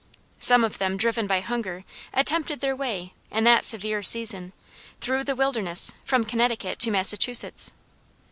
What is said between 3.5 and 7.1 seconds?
severe season, through the wilderness, from Connecticut to